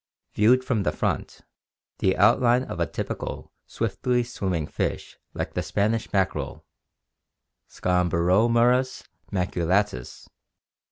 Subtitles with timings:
[0.33, 1.41] Viewed from the front,
[1.99, 6.65] the outline of a typical swiftly swimming fish like the Spanish mackerel
[7.69, 10.31] (Scomberomorus maculatus, Fig.